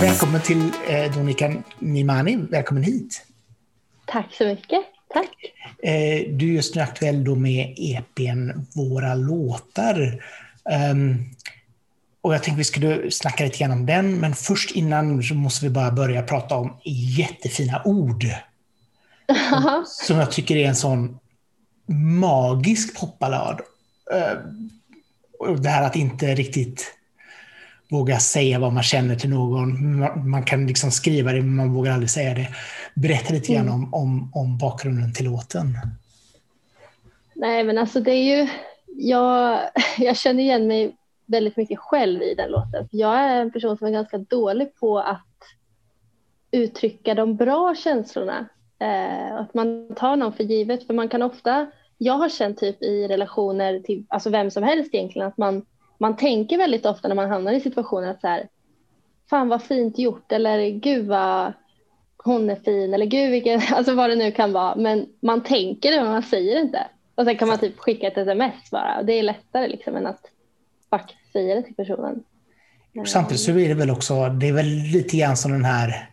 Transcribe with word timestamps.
Välkommen 0.00 0.40
till 0.40 0.72
eh, 0.88 1.12
Donika 1.14 1.54
Nimani. 1.78 2.36
Välkommen 2.36 2.82
hit. 2.82 3.26
Tack 4.06 4.34
så 4.34 4.44
mycket. 4.44 4.80
Tack. 5.14 5.28
Eh, 5.82 6.32
du 6.32 6.48
är 6.48 6.54
just 6.54 6.74
nu 6.74 6.80
aktuell 6.80 7.24
då 7.24 7.34
med 7.34 7.74
EPn 7.78 8.50
Våra 8.74 9.14
låtar. 9.14 10.24
Um, 10.92 11.24
och 12.20 12.34
jag 12.34 12.42
tänkte 12.42 12.58
vi 12.58 12.64
skulle 12.64 13.10
snacka 13.10 13.44
lite 13.44 13.58
grann 13.58 13.70
om 13.70 13.86
den, 13.86 14.20
men 14.20 14.34
först 14.34 14.70
innan 14.70 15.22
så 15.22 15.34
måste 15.34 15.64
vi 15.64 15.70
bara 15.70 15.90
börja 15.90 16.22
prata 16.22 16.56
om 16.56 16.76
jättefina 17.18 17.82
ord. 17.84 18.24
som 19.86 20.16
jag 20.16 20.30
tycker 20.30 20.56
är 20.56 20.68
en 20.68 20.76
sån 20.76 21.18
magisk 21.86 23.00
popballad. 23.00 23.60
Uh, 24.12 25.54
det 25.54 25.68
här 25.68 25.86
att 25.86 25.96
inte 25.96 26.34
riktigt 26.34 26.96
våga 27.90 28.18
säga 28.18 28.58
vad 28.58 28.72
man 28.72 28.82
känner 28.82 29.16
till 29.16 29.30
någon. 29.30 29.98
Man, 29.98 30.30
man 30.30 30.44
kan 30.44 30.66
liksom 30.66 30.90
skriva 30.90 31.32
det, 31.32 31.40
men 31.40 31.56
man 31.56 31.72
vågar 31.72 31.92
aldrig 31.92 32.10
säga 32.10 32.34
det. 32.34 32.48
Berätta 32.94 33.34
lite 33.34 33.52
grann 33.52 33.68
mm. 33.68 33.74
om, 33.74 33.94
om, 33.94 34.30
om 34.34 34.58
bakgrunden 34.58 35.12
till 35.12 35.24
låten. 35.24 35.78
Nej, 37.34 37.64
men 37.64 37.78
alltså 37.78 38.00
det 38.00 38.10
är 38.10 38.38
ju... 38.38 38.48
Jag, 38.86 39.60
jag 39.98 40.16
känner 40.16 40.42
igen 40.42 40.66
mig 40.66 40.96
väldigt 41.26 41.56
mycket 41.56 41.78
själv 41.78 42.22
i 42.22 42.34
den 42.34 42.50
låten. 42.50 42.88
Jag 42.90 43.18
är 43.18 43.40
en 43.40 43.52
person 43.52 43.76
som 43.76 43.86
är 43.86 43.90
ganska 43.90 44.18
dålig 44.18 44.74
på 44.74 44.98
att 44.98 45.22
uttrycka 46.50 47.14
de 47.14 47.36
bra 47.36 47.74
känslorna. 47.74 48.48
Eh, 48.78 49.36
att 49.36 49.54
man 49.54 49.94
tar 49.96 50.16
någon 50.16 50.32
för 50.32 50.44
givet. 50.44 50.86
För 50.86 50.94
man 50.94 51.08
kan 51.08 51.22
ofta, 51.22 51.66
jag 51.98 52.14
har 52.14 52.28
känt 52.28 52.58
typ 52.58 52.82
i 52.82 53.08
relationer 53.08 53.80
till 53.80 54.04
alltså 54.08 54.30
vem 54.30 54.50
som 54.50 54.62
helst 54.62 54.94
egentligen, 54.94 55.28
att 55.28 55.38
man, 55.38 55.66
man 55.98 56.16
tänker 56.16 56.58
väldigt 56.58 56.86
ofta 56.86 57.08
när 57.08 57.14
man 57.14 57.30
hamnar 57.30 57.52
i 57.52 57.60
situationer 57.60 58.08
att 58.08 58.20
så 58.20 58.28
här, 58.28 58.48
fan 59.30 59.48
vad 59.48 59.62
fint 59.62 59.98
gjort 59.98 60.32
eller 60.32 60.70
gud 60.70 61.06
vad 61.06 61.52
hon 62.16 62.50
är 62.50 62.56
fin 62.56 62.94
eller 62.94 63.06
gud 63.06 63.30
vilken, 63.30 63.60
alltså 63.72 63.94
vad 63.94 64.10
det 64.10 64.16
nu 64.16 64.32
kan 64.32 64.52
vara. 64.52 64.76
Men 64.76 65.06
man 65.20 65.42
tänker 65.42 65.90
det 65.90 66.02
men 66.02 66.12
man 66.12 66.22
säger 66.22 66.54
det 66.54 66.60
inte. 66.60 66.86
Och 67.14 67.24
sen 67.24 67.36
kan 67.36 67.48
man 67.48 67.58
typ 67.58 67.78
skicka 67.78 68.06
ett 68.06 68.18
sms 68.18 68.70
bara 68.70 68.98
och 68.98 69.04
det 69.04 69.12
är 69.12 69.22
lättare 69.22 69.68
liksom 69.68 69.96
än 69.96 70.06
att 70.06 70.20
faktiskt 70.90 71.32
säga 71.32 71.54
det 71.54 71.62
till 71.62 71.74
personen. 71.74 72.22
Samtidigt 73.06 73.40
så 73.40 73.50
är 73.50 73.68
det 73.68 73.74
väl 73.74 73.90
också, 73.90 74.28
det 74.28 74.48
är 74.48 74.52
väl 74.52 74.66
lite 74.66 75.16
grann 75.16 75.36
som 75.36 75.52
den 75.52 75.64
här 75.64 76.10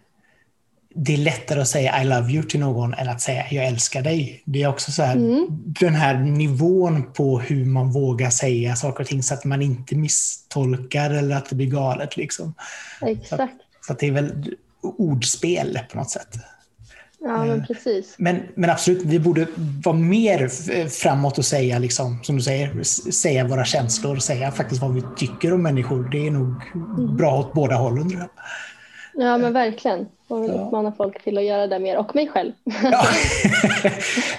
det 0.96 1.14
är 1.14 1.18
lättare 1.18 1.62
att 1.62 1.68
säga 1.68 2.02
I 2.02 2.06
love 2.06 2.32
you 2.32 2.44
till 2.44 2.60
någon 2.60 2.94
än 2.94 3.10
att 3.10 3.22
säga 3.22 3.46
jag 3.52 3.66
älskar 3.66 4.02
dig. 4.02 4.42
Det 4.46 4.64
är 4.64 4.68
också 4.68 4.92
så 4.92 5.04
här, 5.04 5.16
mm. 5.16 5.48
den 5.80 5.96
här 5.96 6.18
nivån 6.18 7.14
på 7.14 7.40
hur 7.40 7.66
man 7.66 7.92
vågar 7.92 8.30
säga 8.30 8.76
saker 8.76 9.04
och 9.04 9.08
ting 9.08 9.24
så 9.24 9.34
att 9.34 9.46
man 9.46 9.62
inte 9.62 9.96
misstolkar 9.96 11.10
eller 11.10 11.36
att 11.36 11.50
det 11.50 11.56
blir 11.56 11.68
galet. 11.68 12.18
Liksom. 12.18 12.54
Exakt. 13.02 13.30
Så, 13.30 13.48
så 13.88 13.94
det 14.00 14.08
är 14.08 14.12
väl 14.12 14.56
ordspel 14.82 15.80
på 15.92 15.98
något 15.98 16.10
sätt. 16.10 16.38
Ja, 17.26 17.46
men 17.46 17.60
eh, 17.60 17.66
precis. 17.66 18.16
Men, 18.18 18.42
men 18.56 18.70
absolut, 18.70 19.06
vi 19.06 19.20
borde 19.20 19.48
vara 19.84 19.96
mer 19.96 20.48
framåt 20.90 21.38
och 21.38 21.46
säga, 21.46 21.80
liksom, 21.80 22.24
som 22.24 22.36
du 22.36 22.42
säger, 22.42 22.84
säga 23.12 23.48
våra 23.48 23.66
känslor 23.66 24.18
säga 24.18 24.52
faktiskt 24.52 24.82
vad 24.82 24.94
vi 24.94 25.04
tycker 25.18 25.54
om 25.54 25.64
människor. 25.64 26.10
Det 26.12 26.28
är 26.28 26.32
nog 26.32 26.56
mm. 26.76 27.18
bra 27.18 27.40
åt 27.40 27.54
båda 27.54 27.76
hållen. 27.76 28.24
Ja, 29.14 29.38
men 29.38 29.54
verkligen. 29.54 30.08
Jag 30.28 30.42
vill 30.42 30.52
ja. 30.52 30.66
uppmana 30.66 30.92
folk 30.92 31.24
till 31.24 31.38
att 31.38 31.44
göra 31.44 31.68
det 31.68 31.80
mer, 31.80 31.98
och 31.98 32.16
mig 32.16 32.28
själv. 32.28 32.52
Ja. 32.64 32.74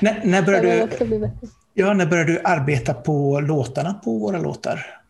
när, 0.00 0.20
när, 0.24 0.42
började 0.42 0.86
du, 0.98 1.30
ja, 1.74 1.92
när 1.92 2.06
började 2.06 2.32
du 2.32 2.40
arbeta 2.44 2.94
på 2.94 3.40
låtarna 3.40 3.94
på 3.94 4.18
våra 4.18 4.38
låtar? 4.38 5.00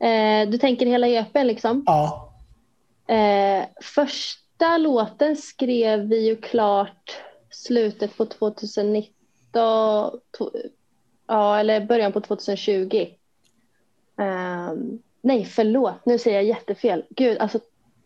Eh, 0.00 0.48
du 0.48 0.58
tänker 0.58 0.86
hela 0.86 1.06
EPn 1.06 1.38
liksom? 1.38 1.82
Ja. 1.86 2.32
Eh, 3.06 3.64
första 3.80 4.78
låten 4.78 5.36
skrev 5.36 6.00
vi 6.00 6.26
ju 6.26 6.36
klart 6.36 7.20
slutet 7.50 8.16
på 8.16 8.26
2019, 8.26 9.10
to, 10.30 10.50
ja, 11.26 11.58
eller 11.58 11.86
början 11.86 12.12
på 12.12 12.20
2020. 12.20 13.06
Um, 14.16 14.26
ehm, 14.26 14.98
nej, 15.22 15.44
förlåt, 15.44 16.06
nu 16.06 16.18
säger 16.18 16.36
jag 16.36 16.44
jättefel. 16.44 17.04
Gud, 17.10 17.38
alltså 17.38 17.58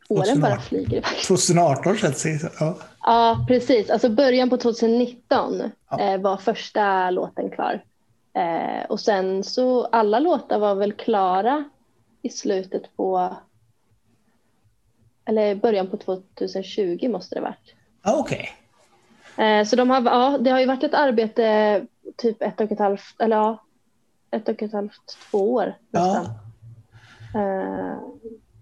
åren 0.09 0.41
bara 0.41 0.60
flyger 0.60 0.97
iväg. 0.97 1.22
2018 1.26 1.97
känns 1.97 2.22
det 2.22 2.50
ja. 2.60 2.76
ja, 3.00 3.44
precis. 3.48 3.91
Alltså 3.91 4.09
början 4.09 4.50
på 4.50 4.56
2019 4.56 5.62
ja. 5.91 6.00
eh, 6.00 6.20
var 6.20 6.37
första 6.37 7.10
låten 7.10 7.50
klar. 7.50 7.84
Eh, 8.32 8.84
och 8.88 9.00
sen 9.00 9.44
så 9.44 9.84
alla 9.84 10.19
låtar 10.19 10.59
var 10.59 10.75
väl 10.75 10.92
klara 10.92 11.65
i 12.22 12.28
slutet 12.28 12.97
på 12.97 13.37
eller 15.25 15.54
början 15.54 15.91
på 15.91 15.97
2020 15.97 17.09
måste 17.09 17.34
det 17.34 17.41
varit. 17.41 17.75
Ah, 18.03 18.16
Okej. 18.16 18.50
Okay. 19.34 19.47
Eh, 19.47 19.65
så 19.65 19.76
de 19.76 19.91
har, 19.91 20.03
ja, 20.03 20.38
det 20.38 20.50
har 20.50 20.60
ju 20.60 20.66
varit 20.66 20.84
ett 20.84 20.94
arbete 20.94 21.86
typ 22.16 22.42
ett 22.42 22.60
och 22.60 22.72
ett 22.72 22.78
halvt, 22.78 23.21
eller 23.21 23.36
ja, 23.36 23.65
ett 24.31 24.48
och 24.48 24.62
ett 24.62 24.72
halvt, 24.72 25.16
två 25.31 25.54
år 25.54 25.75
nästan. 25.91 26.28
Ja. 27.34 27.41
Eh, 27.41 27.98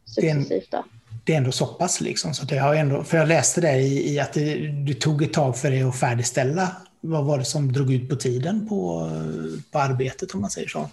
successivt 0.04 0.70
då 0.70 0.84
det 1.25 1.33
är 1.33 1.37
ändå 1.37 1.53
så 1.53 1.66
pass 1.66 2.00
liksom. 2.00 2.34
Så 2.34 2.44
det 2.44 2.59
har 2.59 2.75
ändå, 2.75 3.03
för 3.03 3.16
jag 3.16 3.28
läste 3.28 3.60
det 3.60 3.72
i, 3.72 4.15
i 4.15 4.21
att 4.21 4.33
det, 4.33 4.55
det, 4.87 4.94
tog 4.94 5.22
ett 5.22 5.33
tag 5.33 5.56
för 5.56 5.71
dig 5.71 5.83
att 5.83 5.97
färdigställa. 5.97 6.69
Vad 7.00 7.25
var 7.25 7.38
det 7.38 7.44
som 7.44 7.72
drog 7.72 7.93
ut 7.93 8.09
på 8.09 8.16
tiden 8.16 8.69
på, 8.69 9.10
på 9.72 9.78
arbetet 9.78 10.34
om 10.34 10.41
man 10.41 10.50
säger 10.50 10.69
så? 10.69 10.88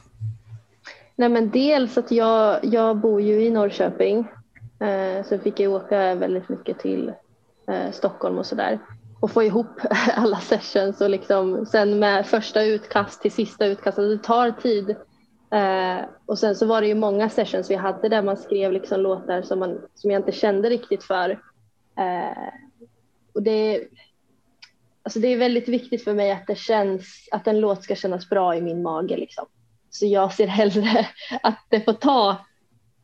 Nej 1.16 1.30
men 1.30 1.50
dels 1.50 1.98
att 1.98 2.12
jag, 2.12 2.60
jag 2.66 2.98
bor 2.98 3.22
ju 3.22 3.46
i 3.46 3.50
Norrköping 3.50 4.20
eh, 4.80 5.26
så 5.30 5.40
fick 5.40 5.60
jag 5.60 5.74
åka 5.74 6.16
väldigt 6.16 6.50
mycket 6.50 6.80
till 6.80 7.12
eh, 7.68 7.92
Stockholm 7.92 8.38
och 8.38 8.46
sådär 8.46 8.80
och 9.20 9.32
få 9.32 9.44
ihop 9.44 9.80
alla 10.16 10.40
sessions 10.40 11.02
och 11.02 11.10
liksom 11.10 11.66
sen 11.66 12.00
med 12.00 12.26
första 12.26 12.64
utkast 12.64 13.22
till 13.22 13.32
sista 13.32 13.66
utkast, 13.66 13.98
alltså 13.98 14.16
det 14.16 14.24
tar 14.24 14.52
tid 14.52 14.96
Eh, 15.52 16.06
och 16.26 16.40
sen 16.40 16.56
så 16.56 16.66
var 16.66 16.82
det 16.82 16.88
ju 16.88 16.96
många 16.96 17.30
sessions 17.30 17.72
vi 17.72 17.76
hade 17.76 18.10
där 18.10 18.22
man 18.22 18.38
skrev 18.38 18.72
liksom 18.72 19.02
låtar 19.02 19.42
som, 19.42 19.60
man, 19.60 19.82
som 19.96 20.12
jag 20.12 20.20
inte 20.20 20.32
kände 20.32 20.70
riktigt 20.70 21.04
för. 21.04 21.30
Eh, 21.98 22.54
och 23.34 23.44
det, 23.44 23.88
alltså 25.04 25.20
det 25.20 25.28
är 25.28 25.38
väldigt 25.38 25.68
viktigt 25.68 26.04
för 26.04 26.14
mig 26.14 26.32
att 26.32 26.48
det 26.48 26.58
känns, 26.58 27.28
att 27.32 27.48
en 27.48 27.60
låt 27.60 27.84
ska 27.84 27.96
kännas 27.96 28.30
bra 28.30 28.56
i 28.56 28.62
min 28.62 28.82
mage. 28.82 29.18
Liksom. 29.18 29.46
Så 29.90 30.06
jag 30.06 30.34
ser 30.34 30.48
hellre 30.48 31.08
att 31.44 31.60
det 31.70 31.82
får 31.82 31.94
ta 31.94 32.38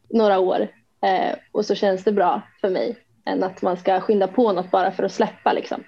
några 0.09 0.39
år 0.39 0.67
eh, 1.01 1.35
och 1.51 1.65
så 1.65 1.75
känns 1.75 2.03
det 2.03 2.11
bra 2.11 2.41
för 2.61 2.69
mig 2.69 2.97
än 3.25 3.43
att 3.43 3.61
man 3.61 3.77
ska 3.77 4.01
skynda 4.01 4.27
på 4.27 4.51
något 4.51 4.71
bara 4.71 4.91
för 4.91 5.03
att 5.03 5.11
släppa. 5.11 5.53
Liksom. 5.53 5.83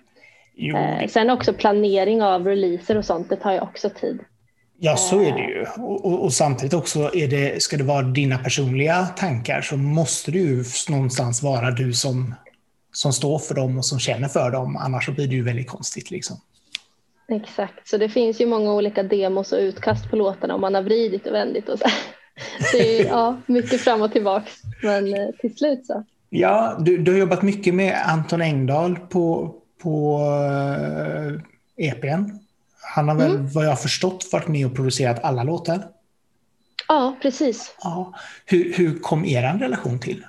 Eh, 0.75 1.07
sen 1.07 1.29
också 1.29 1.53
planering 1.53 2.24
av 2.24 2.47
releaser 2.47 2.97
och 2.97 3.06
sånt, 3.06 3.29
det 3.29 3.35
tar 3.35 3.51
ju 3.51 3.59
också 3.59 3.89
tid. 3.89 4.19
Ja, 4.79 4.97
så 4.97 5.21
är 5.21 5.31
det 5.31 5.41
ju. 5.41 5.65
Och, 5.77 6.05
och, 6.05 6.23
och, 6.23 6.33
samtidigt 6.33 6.73
också, 6.73 7.15
är 7.15 7.27
det, 7.27 7.63
ska 7.63 7.77
det 7.77 7.83
vara 7.83 8.01
dina 8.01 8.38
personliga 8.38 9.05
tankar 9.05 9.61
så 9.61 9.77
måste 9.77 10.31
det 10.31 10.38
ju 10.38 10.63
någonstans 10.89 11.43
vara 11.43 11.71
du 11.71 11.93
som, 11.93 12.35
som 12.93 13.13
står 13.13 13.39
för 13.39 13.55
dem 13.55 13.77
och 13.77 13.85
som 13.85 13.99
känner 13.99 14.27
för 14.27 14.51
dem. 14.51 14.77
Annars 14.77 15.05
så 15.05 15.11
blir 15.11 15.27
det 15.27 15.35
ju 15.35 15.43
väldigt 15.43 15.67
konstigt. 15.67 16.11
Liksom. 16.11 16.38
Exakt, 17.29 17.88
så 17.88 17.97
det 17.97 18.09
finns 18.09 18.41
ju 18.41 18.45
många 18.45 18.73
olika 18.73 19.03
demos 19.03 19.51
och 19.51 19.59
utkast 19.59 20.09
på 20.09 20.15
låtarna 20.15 20.53
och 20.53 20.59
man 20.59 20.75
har 20.75 20.81
vridit 20.81 21.27
och 21.27 21.33
vändit. 21.33 21.69
Och 21.69 21.79
så. 21.79 21.85
Det 22.71 22.99
är 22.99 23.05
ja, 23.05 23.38
mycket 23.45 23.81
fram 23.81 24.01
och 24.01 24.11
tillbaks, 24.11 24.61
men 24.83 25.13
eh, 25.13 25.29
till 25.39 25.57
slut 25.57 25.85
så. 25.85 26.03
Ja, 26.29 26.77
du, 26.79 26.97
du 26.97 27.11
har 27.11 27.19
jobbat 27.19 27.41
mycket 27.41 27.73
med 27.73 27.95
Anton 28.05 28.41
Engdahl 28.41 28.95
på, 28.95 29.55
på 29.83 30.19
uh, 30.19 31.33
eh, 31.77 31.91
EPn. 31.91 32.47
Han 32.95 33.10
har 33.10 33.16
väl, 33.16 33.31
mm. 33.31 33.48
vad 33.54 33.66
jag 33.66 33.69
har 33.69 33.75
förstått, 33.75 34.30
varit 34.31 34.48
med 34.48 34.66
och 34.66 34.75
producerat 34.75 35.24
alla 35.24 35.44
låtar? 35.44 35.88
Ja, 36.88 37.16
precis. 37.22 37.75
Ja. 37.81 38.13
Hur, 38.45 38.74
hur 38.74 39.00
kom 39.00 39.25
er 39.25 39.57
relation 39.60 40.00
till? 40.00 40.24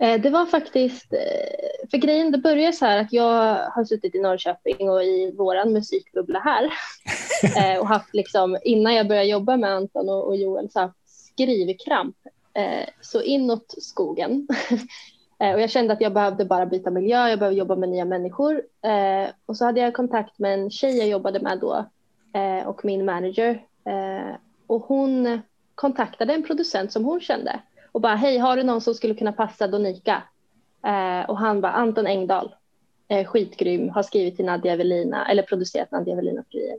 Eh, 0.00 0.20
det 0.20 0.30
var 0.30 0.46
faktiskt, 0.46 1.12
eh, 1.12 1.88
för 1.90 1.98
grejen 1.98 2.32
det 2.32 2.38
började 2.38 2.72
så 2.72 2.84
här 2.84 2.98
att 2.98 3.12
jag 3.12 3.54
har 3.70 3.84
suttit 3.84 4.14
i 4.14 4.20
Norrköping 4.20 4.90
och 4.90 5.04
i 5.04 5.34
våran 5.38 5.72
musikbubbla 5.72 6.38
här 6.38 6.70
eh, 7.56 7.80
och 7.80 7.88
haft 7.88 8.14
liksom, 8.14 8.58
innan 8.64 8.94
jag 8.94 9.08
började 9.08 9.28
jobba 9.28 9.56
med 9.56 9.70
Anton 9.70 10.08
och 10.08 10.36
Joel, 10.36 10.70
så 10.70 10.80
haft 10.80 10.98
skrivkramp. 11.06 12.16
Så 13.00 13.22
inåt 13.22 13.74
skogen. 13.78 14.48
Eh, 15.40 15.54
och 15.54 15.60
jag 15.60 15.70
kände 15.70 15.92
att 15.92 16.00
jag 16.00 16.12
behövde 16.12 16.44
bara 16.44 16.66
byta 16.66 16.90
miljö, 16.90 17.28
jag 17.28 17.38
behövde 17.38 17.58
jobba 17.58 17.76
med 17.76 17.88
nya 17.88 18.04
människor. 18.04 18.62
Eh, 18.82 19.30
och 19.46 19.56
så 19.56 19.64
hade 19.64 19.80
jag 19.80 19.94
kontakt 19.94 20.38
med 20.38 20.54
en 20.54 20.70
tjej 20.70 20.98
jag 20.98 21.08
jobbade 21.08 21.40
med 21.40 21.58
då 21.58 21.84
eh, 22.34 22.68
och 22.68 22.84
min 22.84 23.04
manager. 23.04 23.62
Eh, 23.84 24.34
och 24.66 24.80
hon 24.80 25.40
kontaktade 25.74 26.34
en 26.34 26.42
producent 26.42 26.92
som 26.92 27.04
hon 27.04 27.20
kände 27.20 27.60
och 27.92 28.00
bara 28.00 28.14
hej, 28.14 28.38
har 28.38 28.56
du 28.56 28.62
någon 28.62 28.80
som 28.80 28.94
skulle 28.94 29.14
kunna 29.14 29.32
passa 29.32 29.66
Donika? 29.66 30.22
Eh, 30.86 31.30
och 31.30 31.38
han 31.38 31.60
var 31.60 31.68
Anton 31.68 32.06
Engdahl, 32.06 32.54
eh, 33.08 33.26
skitgrym, 33.26 33.88
har 33.88 34.02
skrivit 34.02 34.36
till 34.36 34.44
Nadia 34.44 34.72
Evelina 34.72 35.30
eller 35.30 35.42
producerat 35.42 35.90
Nadia 35.90 36.12
Evelina-grejer. 36.12 36.78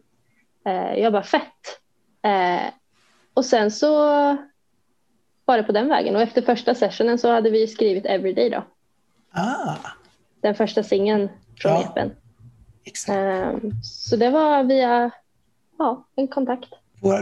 Eh, 0.65 0.99
jag 0.99 1.13
bara 1.13 1.23
fett. 1.23 1.79
Eh, 2.21 2.73
och 3.33 3.45
sen 3.45 3.71
så 3.71 4.37
var 5.51 5.57
det 5.57 5.63
på 5.63 5.71
den 5.71 5.89
vägen 5.89 6.15
och 6.15 6.21
efter 6.21 6.41
första 6.41 6.75
sessionen 6.75 7.17
så 7.19 7.31
hade 7.31 7.49
vi 7.49 7.67
skrivit 7.67 8.05
Everyday 8.05 8.49
då. 8.49 8.63
Ah, 9.31 9.75
Den 10.41 10.55
första 10.55 10.83
singeln 10.83 11.29
från 11.61 11.71
Ja. 11.71 11.93
EPn. 11.95 12.09
exakt. 12.83 13.09
Eh, 13.17 13.69
så 13.83 14.15
det 14.15 14.29
var 14.29 14.63
via 14.63 15.11
ja, 15.79 16.05
en 16.15 16.27
kontakt. 16.27 16.69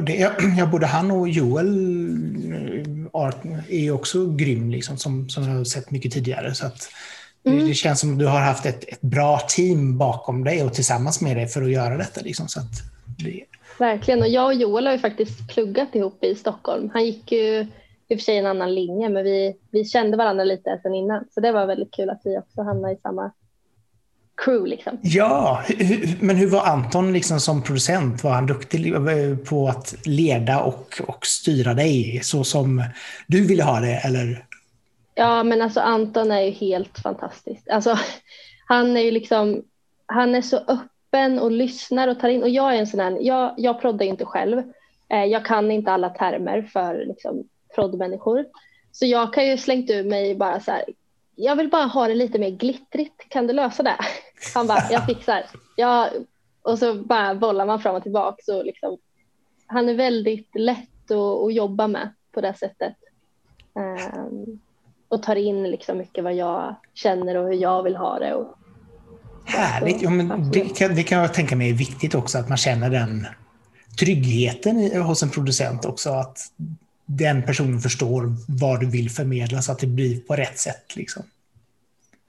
Det, 0.05 0.15
ja, 0.15 0.65
både 0.71 0.85
han 0.85 1.11
och 1.11 1.29
Joel 1.29 1.67
eh, 3.13 3.83
är 3.85 3.91
också 3.91 4.25
grym, 4.35 4.69
liksom, 4.69 4.97
som, 4.97 5.29
som 5.29 5.43
jag 5.43 5.55
har 5.57 5.63
sett 5.63 5.91
mycket 5.91 6.11
tidigare. 6.11 6.53
Så 6.55 6.65
att 6.65 6.89
det, 7.43 7.49
Mm. 7.49 7.67
det 7.67 7.73
känns 7.73 7.99
som 7.99 8.13
att 8.13 8.19
du 8.19 8.25
har 8.25 8.39
haft 8.39 8.65
ett, 8.65 8.83
ett 8.93 9.01
bra 9.01 9.39
team 9.49 9.97
bakom 9.97 10.43
dig 10.43 10.63
och 10.63 10.73
tillsammans 10.73 11.21
med 11.21 11.37
dig 11.37 11.47
för 11.47 11.61
att 11.61 11.71
göra 11.71 11.97
detta. 11.97 12.21
Liksom, 12.21 12.47
så 12.47 12.59
att 12.59 12.71
det, 13.17 13.43
Verkligen. 13.79 14.21
Och 14.21 14.27
jag 14.27 14.45
och 14.45 14.53
Joel 14.53 14.85
har 14.85 14.93
ju 14.93 14.99
faktiskt 14.99 15.49
pluggat 15.49 15.95
ihop 15.95 16.23
i 16.23 16.35
Stockholm. 16.35 16.89
Han 16.93 17.05
gick 17.05 17.31
ju 17.31 17.67
i 18.09 18.15
och 18.15 18.19
för 18.19 18.23
sig 18.23 18.37
en 18.37 18.45
annan 18.45 18.75
linje, 18.75 19.09
men 19.09 19.23
vi, 19.23 19.57
vi 19.71 19.85
kände 19.85 20.17
varandra 20.17 20.43
lite 20.43 20.79
sedan 20.83 20.95
innan. 20.95 21.25
Så 21.31 21.41
det 21.41 21.51
var 21.51 21.65
väldigt 21.65 21.93
kul 21.93 22.09
att 22.09 22.21
vi 22.23 22.37
också 22.37 22.61
hamnade 22.61 22.93
i 22.93 22.97
samma 22.97 23.31
crew. 24.45 24.69
Liksom. 24.69 24.97
ja, 25.01 25.63
men 26.19 26.35
hur 26.35 26.49
var 26.49 26.65
Anton 26.65 27.13
liksom, 27.13 27.39
som 27.39 27.63
producent? 27.63 28.23
Var 28.23 28.31
han 28.31 28.45
duktig 28.45 28.93
eh, 28.93 29.37
på 29.49 29.67
att 29.67 29.95
leda 30.05 30.61
och, 30.61 31.01
och 31.07 31.25
styra 31.25 31.73
dig 31.73 32.19
så 32.23 32.43
som 32.43 32.83
du 33.27 33.47
ville 33.47 33.63
ha 33.63 33.79
det? 33.79 33.95
Eller? 33.95 34.45
Ja, 35.15 35.43
men 35.43 35.61
alltså 35.61 35.79
Anton 35.79 36.31
är 36.31 36.41
ju 36.41 36.51
helt 36.51 36.99
fantastisk. 36.99 37.69
Alltså, 37.69 37.99
han 38.67 38.97
är 38.97 39.01
ju 39.01 39.11
liksom, 39.11 39.63
han 40.05 40.35
är 40.35 40.41
så 40.41 40.57
öppen 40.57 41.39
och 41.39 41.51
lyssnar 41.51 42.07
och 42.07 42.19
tar 42.19 42.29
in. 42.29 42.43
Och 42.43 42.49
jag 42.49 42.75
är 42.75 42.79
en 42.79 42.87
sån 42.87 42.99
här, 42.99 43.17
jag, 43.21 43.53
jag 43.57 43.81
proddar 43.81 44.05
inte 44.05 44.25
själv. 44.25 44.63
Eh, 45.09 45.23
jag 45.23 45.45
kan 45.45 45.71
inte 45.71 45.91
alla 45.91 46.09
termer 46.09 46.61
för 46.61 47.05
liksom, 47.07 47.43
proddmänniskor. 47.79 48.45
Så 48.91 49.05
jag 49.05 49.33
kan 49.33 49.47
ju 49.47 49.57
slängt 49.57 49.89
ur 49.89 50.03
mig 50.03 50.35
bara 50.35 50.59
så 50.59 50.71
här, 50.71 50.83
jag 51.35 51.55
vill 51.55 51.69
bara 51.69 51.85
ha 51.85 52.07
det 52.07 52.15
lite 52.15 52.39
mer 52.39 52.49
glittrigt, 52.49 53.29
kan 53.29 53.47
du 53.47 53.53
lösa 53.53 53.83
det? 53.83 53.95
Han 54.53 54.67
bara, 54.67 54.91
jag 54.91 55.05
fixar. 55.05 55.45
Jag, 55.75 56.09
och 56.61 56.79
så 56.79 56.93
bara 56.93 57.35
bollar 57.35 57.65
man 57.65 57.81
fram 57.81 57.95
och 57.95 58.03
tillbaka. 58.03 58.37
Så 58.43 58.63
liksom, 58.63 58.97
han 59.67 59.89
är 59.89 59.93
väldigt 59.93 60.49
lätt 60.55 61.11
att, 61.11 61.45
att 61.45 61.53
jobba 61.53 61.87
med 61.87 62.13
på 62.31 62.41
det 62.41 62.53
sättet. 62.53 62.95
Ehm, 63.75 64.59
och 65.07 65.23
tar 65.23 65.35
in 65.35 65.63
liksom 65.63 65.97
mycket 65.97 66.23
vad 66.23 66.33
jag 66.33 66.75
känner 66.93 67.35
och 67.35 67.47
hur 67.47 67.53
jag 67.53 67.83
vill 67.83 67.95
ha 67.95 68.19
det. 68.19 68.33
Och, 68.33 68.55
Härligt. 69.45 70.01
Ja, 70.01 70.09
men 70.09 70.51
det, 70.51 70.77
kan, 70.77 70.95
det 70.95 71.03
kan 71.03 71.19
jag 71.19 71.33
tänka 71.33 71.55
mig 71.55 71.69
är 71.69 71.73
viktigt 71.73 72.15
också, 72.15 72.37
att 72.37 72.49
man 72.49 72.57
känner 72.57 72.89
den 72.89 73.27
tryggheten 73.99 75.01
hos 75.01 75.23
en 75.23 75.29
producent 75.29 75.85
också. 75.85 76.09
Att 76.09 76.39
den 77.11 77.43
personen 77.43 77.79
förstår 77.79 78.35
vad 78.47 78.79
du 78.79 78.85
vill 78.85 79.09
förmedla 79.09 79.61
så 79.61 79.71
att 79.71 79.79
det 79.79 79.87
blir 79.87 80.19
på 80.19 80.35
rätt 80.35 80.59
sätt. 80.59 80.95
Liksom. 80.95 81.23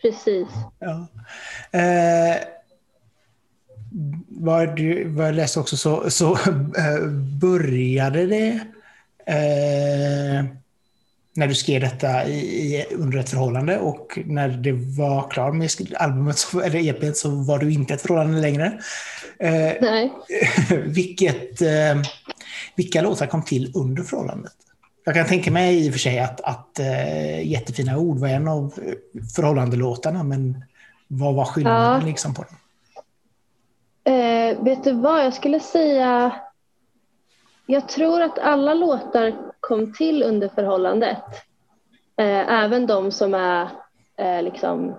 precis. 0.03 0.49
Ja. 0.79 1.07
Eh, 1.79 2.37
vad, 4.29 4.77
du, 4.77 5.09
vad 5.09 5.27
jag 5.27 5.35
läste 5.35 5.61
också 5.61 5.77
så, 5.77 6.11
så 6.11 6.33
eh, 6.33 7.07
började 7.41 8.27
det 8.27 8.61
eh, 9.27 10.45
när 11.35 11.47
du 11.47 11.55
skrev 11.55 11.81
detta 11.81 12.27
i, 12.27 12.39
i, 12.77 12.87
under 12.95 13.19
ett 13.19 13.31
förhållande 13.31 13.79
och 13.79 14.19
när 14.25 14.49
det 14.49 14.73
var 14.73 15.31
klart 15.31 15.55
med 15.55 15.71
albumet, 15.97 16.39
så, 16.39 16.61
eller 16.61 16.89
EPn, 16.89 17.13
så 17.15 17.31
var 17.31 17.59
du 17.59 17.73
inte 17.73 17.95
ett 17.95 18.03
förhållande 18.03 18.41
längre. 18.41 18.81
Eh, 19.39 19.73
Nej. 19.81 20.13
vilket, 20.85 21.63
eh, 21.63 22.03
vilka 22.77 23.03
låtar 23.03 23.27
kom 23.27 23.43
till 23.43 23.73
under 23.75 24.03
förhållandet? 24.03 24.53
Jag 25.05 25.15
kan 25.15 25.27
tänka 25.27 25.51
mig 25.51 25.87
i 25.87 25.89
och 25.89 25.93
för 25.93 26.01
sig 26.01 26.19
att, 26.19 26.41
att 26.41 26.79
eh, 26.79 27.49
Jättefina 27.49 27.99
ord 27.99 28.19
var 28.19 28.29
en 28.29 28.49
av 28.49 28.75
förhållandelåtarna, 29.37 30.23
men 30.23 30.65
vad 31.09 31.35
var 31.35 31.45
skillnaden 31.45 32.01
Ja. 32.01 32.07
liksom 32.07 32.35
på 32.35 32.45
den? 32.45 32.57
Eh, 34.15 34.65
vet 34.65 34.85
du 34.85 34.93
vad, 34.93 35.25
jag 35.25 35.35
skulle 35.35 35.61
säga... 35.61 36.33
Jag 37.67 37.89
tror 37.89 38.23
att 38.23 38.39
alla 38.39 38.75
låtar 38.75 39.35
kom 39.61 39.93
till 39.93 40.23
under 40.23 40.49
förhållandet. 40.49 41.25
Eh, 42.17 42.53
även 42.63 42.87
de 42.87 43.13
som 43.13 43.35
är 43.35 43.69
eh, 44.17 44.43
liksom, 44.43 44.97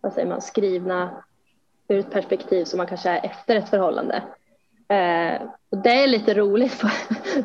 vad 0.00 0.12
säger 0.12 0.28
man, 0.28 0.40
skrivna 0.40 1.24
ur 1.88 1.98
ett 1.98 2.10
perspektiv 2.10 2.64
som 2.64 2.76
man 2.78 2.86
kanske 2.86 3.10
är 3.10 3.24
efter 3.26 3.56
ett 3.56 3.68
förhållande. 3.68 4.22
Eh, 4.88 5.42
och 5.70 5.78
det 5.78 5.90
är 5.90 6.06
lite 6.06 6.34
roligt 6.34 6.72
för, 6.72 6.88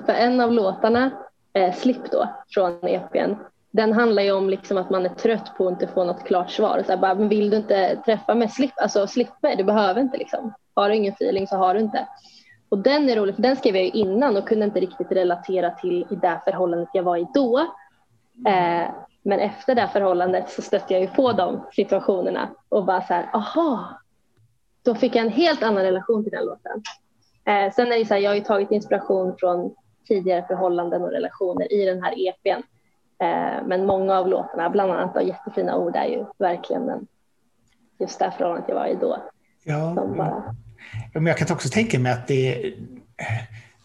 för 0.05 0.13
en 0.13 0.41
av 0.41 0.51
låtarna, 0.53 1.11
eh, 1.55 1.73
Slip 1.73 2.11
då, 2.11 2.27
från 2.49 2.87
EPn, 2.87 3.33
den 3.71 3.93
handlar 3.93 4.23
ju 4.23 4.31
om 4.31 4.49
liksom 4.49 4.77
att 4.77 4.89
man 4.89 5.05
är 5.05 5.09
trött 5.09 5.57
på 5.57 5.67
att 5.67 5.71
inte 5.71 5.87
få 5.87 6.03
något 6.03 6.23
klart 6.23 6.51
svar. 6.51 6.83
Så 6.85 6.91
här, 6.91 6.97
bara, 6.97 7.15
men 7.15 7.29
vill 7.29 7.49
du 7.49 7.57
inte 7.57 7.95
träffa 8.05 8.35
mig, 8.35 8.49
slipp, 8.49 8.73
alltså, 8.75 9.07
slipp 9.07 9.41
mig, 9.41 9.55
du 9.55 9.63
behöver 9.63 10.01
inte. 10.01 10.17
Liksom. 10.17 10.53
Har 10.73 10.89
du 10.89 10.95
ingen 10.95 11.13
feeling 11.13 11.47
så 11.47 11.55
har 11.55 11.73
du 11.73 11.79
inte. 11.79 12.07
Och 12.69 12.77
den 12.77 13.09
är 13.09 13.15
rolig, 13.15 13.35
för 13.35 13.41
den 13.41 13.55
skrev 13.55 13.75
jag 13.75 13.85
ju 13.85 13.91
innan 13.91 14.37
och 14.37 14.47
kunde 14.47 14.65
inte 14.65 14.79
riktigt 14.79 15.11
relatera 15.11 15.71
till 15.71 16.05
i 16.09 16.15
det 16.15 16.41
förhållandet 16.45 16.89
jag 16.93 17.03
var 17.03 17.17
i 17.17 17.27
då. 17.33 17.59
Eh, 18.47 18.87
men 19.23 19.39
efter 19.39 19.75
det 19.75 19.89
förhållandet 19.93 20.49
så 20.49 20.61
stötte 20.61 20.93
jag 20.93 21.01
ju 21.01 21.07
på 21.07 21.31
de 21.31 21.65
situationerna 21.71 22.49
och 22.69 22.85
bara 22.85 23.01
så 23.01 23.13
här, 23.13 23.29
aha, 23.33 23.99
då 24.83 24.95
fick 24.95 25.15
jag 25.15 25.25
en 25.25 25.31
helt 25.31 25.63
annan 25.63 25.83
relation 25.83 26.23
till 26.23 26.31
den 26.31 26.45
låten. 26.45 26.81
Eh, 27.45 27.73
sen 27.73 27.91
är 27.91 27.99
det 27.99 28.05
så 28.05 28.13
här, 28.13 28.21
jag 28.21 28.31
har 28.31 28.35
ju 28.35 28.43
tagit 28.43 28.71
inspiration 28.71 29.35
från 29.37 29.75
tidigare 30.07 30.45
förhållanden 30.47 31.01
och 31.01 31.11
relationer 31.11 31.73
i 31.73 31.85
den 31.85 32.03
här 32.03 32.13
EPn. 32.27 32.61
Eh, 33.21 33.67
men 33.67 33.85
många 33.85 34.19
av 34.19 34.27
låtarna, 34.27 34.69
bland 34.69 34.91
annat 34.91 35.15
av 35.17 35.27
jättefina 35.27 35.77
ord, 35.77 35.95
är 35.95 36.05
ju 36.05 36.25
verkligen 36.37 36.85
den, 36.85 37.07
just 37.99 38.19
det 38.19 38.31
förhållandet 38.37 38.69
jag 38.69 38.75
var 38.75 38.87
i 38.87 38.97
då. 39.01 39.17
Ja, 39.63 39.95
Som 39.95 40.17
bara, 40.17 40.55
Ja, 41.13 41.19
men 41.19 41.25
jag 41.25 41.37
kan 41.37 41.51
också 41.55 41.69
tänka 41.69 41.99
mig 41.99 42.11
att 42.11 42.27
det, 42.27 42.73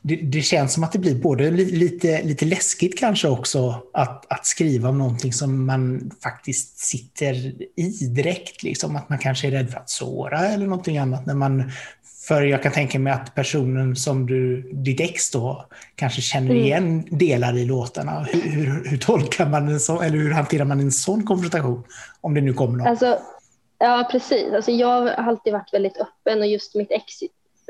det, 0.02 0.16
det 0.16 0.42
känns 0.42 0.74
som 0.74 0.84
att 0.84 0.92
det 0.92 0.98
blir 0.98 1.22
både 1.22 1.50
li- 1.50 1.76
lite, 1.76 2.22
lite 2.22 2.44
läskigt 2.44 2.98
kanske 2.98 3.28
också 3.28 3.82
att, 3.92 4.32
att 4.32 4.46
skriva 4.46 4.88
om 4.88 4.98
någonting 4.98 5.32
som 5.32 5.66
man 5.66 6.10
faktiskt 6.22 6.78
sitter 6.78 7.34
i 7.76 8.06
direkt. 8.16 8.62
Liksom. 8.62 8.96
Att 8.96 9.08
man 9.08 9.18
kanske 9.18 9.46
är 9.46 9.50
rädd 9.50 9.70
för 9.70 9.78
att 9.80 9.90
såra 9.90 10.38
eller 10.38 10.66
någonting 10.66 10.98
annat. 10.98 11.26
När 11.26 11.34
man, 11.34 11.70
för 12.30 12.42
jag 12.42 12.62
kan 12.62 12.72
tänka 12.72 12.98
mig 12.98 13.12
att 13.12 13.34
personen 13.34 13.96
som 13.96 14.26
du, 14.26 14.62
ditt 14.72 15.00
ex 15.00 15.30
då, 15.30 15.66
kanske 15.94 16.20
känner 16.20 16.50
Mm. 16.50 16.62
igen 16.62 17.04
delar 17.10 17.56
i 17.58 17.64
låtarna. 17.64 18.20
Hur, 18.22 18.40
hur, 18.42 18.90
hur 18.90 18.98
tolkar 18.98 19.46
man 19.46 19.68
en 19.68 19.80
sån, 19.80 20.04
eller 20.04 20.16
hur 20.18 20.32
hanterar 20.32 20.64
man 20.64 20.80
en 20.80 20.92
sån 20.92 21.26
konfrontation? 21.26 21.84
Om 22.20 22.34
det 22.34 22.40
nu 22.40 22.52
kommer 22.52 22.78
någon. 22.78 22.86
Alltså, 22.86 23.18
ja, 23.78 24.08
precis. 24.10 24.52
Alltså, 24.52 24.70
jag 24.70 25.00
har 25.00 25.08
alltid 25.08 25.52
varit 25.52 25.72
väldigt 25.74 25.96
öppen 25.96 26.38
och 26.38 26.46
just 26.46 26.74
mitt 26.74 26.90
ex 26.90 27.04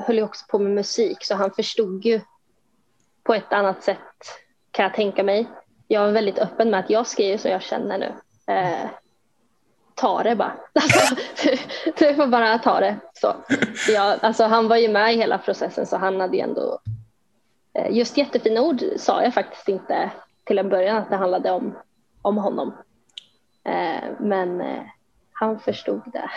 höll 0.03 0.17
ju 0.17 0.23
också 0.23 0.45
på 0.49 0.59
med 0.59 0.73
musik 0.73 1.19
så 1.21 1.35
han 1.35 1.51
förstod 1.51 2.05
ju 2.05 2.21
på 3.23 3.35
ett 3.35 3.53
annat 3.53 3.83
sätt 3.83 3.99
kan 4.71 4.83
jag 4.83 4.95
tänka 4.95 5.23
mig. 5.23 5.49
Jag 5.89 6.09
är 6.09 6.13
väldigt 6.13 6.39
öppen 6.39 6.71
med 6.71 6.81
att 6.81 6.91
jag 6.91 7.07
skriver 7.07 7.39
så 7.39 7.49
jag 7.49 7.63
känner 7.63 7.99
nu. 7.99 8.13
Eh, 8.55 8.91
ta 10.01 10.23
det 10.23 10.37
bara. 10.37 10.53
Alltså, 10.75 11.15
du 11.99 12.15
får 12.15 12.27
bara 12.27 12.59
ta 12.59 12.81
det. 12.81 12.97
Så. 13.15 13.35
Jag, 13.89 14.19
alltså, 14.23 14.45
han 14.45 14.69
var 14.69 14.77
ju 14.77 14.89
med 14.89 15.15
i 15.15 15.17
hela 15.17 15.39
processen 15.39 15.87
så 15.87 15.97
han 15.97 16.21
hade 16.21 16.37
ju 16.37 16.43
ändå 16.43 16.81
eh, 17.75 17.97
just 17.97 18.17
jättefina 18.17 18.61
ord 18.61 18.83
sa 18.97 19.23
jag 19.23 19.35
faktiskt 19.35 19.69
inte 19.69 20.11
till 20.45 20.59
en 20.59 20.69
början 20.69 20.97
att 20.97 21.11
det 21.11 21.17
handlade 21.17 21.51
om, 21.51 21.79
om 22.23 22.37
honom. 22.37 22.75
Eh, 23.65 24.11
men 24.21 24.61
eh, 24.61 24.83
han 25.33 25.61
förstod 25.61 26.03
det. 26.13 26.31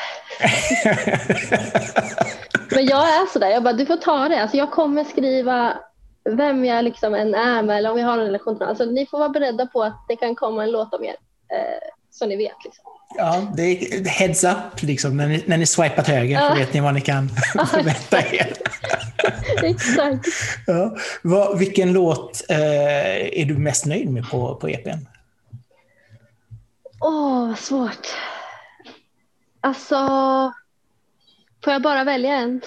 Men 2.75 2.85
jag 2.85 3.01
är 3.01 3.25
sådär, 3.33 3.49
jag 3.49 3.63
bara 3.63 3.73
du 3.73 3.85
får 3.85 3.97
ta 3.97 4.27
det. 4.27 4.41
Alltså, 4.41 4.57
jag 4.57 4.71
kommer 4.71 5.03
skriva 5.03 5.77
vem 6.23 6.65
jag 6.65 6.83
liksom 6.83 7.15
än 7.15 7.35
är 7.35 7.63
med 7.63 7.77
eller 7.77 7.89
om 7.89 7.95
vi 7.95 8.01
har 8.01 8.17
en 8.17 8.25
relation. 8.25 8.61
Alltså, 8.61 8.85
ni 8.85 9.05
får 9.05 9.19
vara 9.19 9.29
beredda 9.29 9.65
på 9.65 9.83
att 9.83 10.05
det 10.07 10.15
kan 10.15 10.35
komma 10.35 10.63
en 10.63 10.71
låt 10.71 10.93
om 10.93 11.03
er. 11.03 11.15
Så 12.13 12.25
ni 12.25 12.35
vet. 12.35 12.55
Liksom. 12.65 12.83
Ja, 13.17 13.53
det 13.57 13.61
är 13.63 14.05
heads 14.09 14.43
up 14.43 14.81
liksom. 14.81 15.17
När 15.17 15.27
ni, 15.27 15.43
när 15.47 15.57
ni 15.57 15.65
swipat 15.65 16.07
höger 16.07 16.39
så 16.39 16.45
Ja. 16.45 16.53
vet 16.55 16.73
ni 16.73 16.79
vad 16.79 16.93
ni 16.93 17.01
kan 17.01 17.29
förvänta 17.71 18.21
er. 18.35 18.53
Exakt. 19.63 20.25
Ja. 20.67 20.95
Vad, 21.21 21.59
vilken 21.59 21.93
låt 21.93 22.41
eh, 22.49 23.39
är 23.41 23.45
du 23.45 23.57
mest 23.57 23.85
nöjd 23.85 24.09
med 24.09 24.29
på, 24.29 24.55
på 24.55 24.69
EPn? 24.69 24.97
Åh, 27.01 27.47
vad 27.47 27.59
svårt. 27.59 28.07
Alltså, 29.61 29.95
får 31.63 31.73
jag 31.73 31.81
bara 31.81 32.03
välja 32.03 32.33
en? 32.33 32.61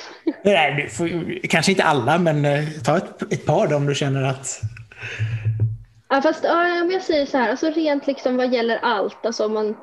Nej, 0.44 0.88
får, 0.88 1.08
kanske 1.48 1.72
inte 1.72 1.84
alla, 1.84 2.18
men 2.18 2.44
eh, 2.44 2.68
ta 2.84 2.96
ett, 2.96 3.32
ett 3.32 3.46
par 3.46 3.66
då 3.66 3.76
om 3.76 3.86
du 3.86 3.94
känner 3.94 4.22
att... 4.22 4.60
Ja, 6.08 6.22
fast 6.22 6.44
ja, 6.44 6.82
om 6.82 6.90
jag 6.90 7.02
säger 7.02 7.26
så 7.26 7.38
här, 7.38 7.50
alltså 7.50 7.70
rent 7.70 8.06
liksom 8.06 8.36
vad 8.36 8.52
gäller 8.52 8.76
allt, 8.76 9.26
alltså 9.26 9.46
om 9.46 9.52
man, 9.52 9.76